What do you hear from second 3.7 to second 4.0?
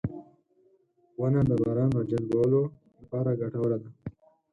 ده.